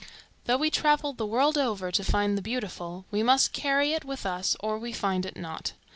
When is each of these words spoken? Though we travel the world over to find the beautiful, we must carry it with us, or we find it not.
Though 0.45 0.57
we 0.57 0.71
travel 0.71 1.13
the 1.13 1.27
world 1.27 1.59
over 1.59 1.91
to 1.91 2.03
find 2.03 2.35
the 2.35 2.41
beautiful, 2.41 3.05
we 3.11 3.21
must 3.21 3.53
carry 3.53 3.93
it 3.93 4.03
with 4.03 4.25
us, 4.25 4.55
or 4.59 4.79
we 4.79 4.93
find 4.93 5.27
it 5.27 5.37
not. 5.37 5.73